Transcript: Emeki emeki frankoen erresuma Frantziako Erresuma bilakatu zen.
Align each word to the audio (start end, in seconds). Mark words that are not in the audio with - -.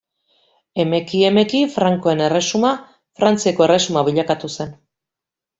Emeki 0.83 1.19
emeki 1.27 1.61
frankoen 1.75 2.25
erresuma 2.29 2.73
Frantziako 3.21 3.69
Erresuma 3.69 4.07
bilakatu 4.09 4.55
zen. 4.59 4.77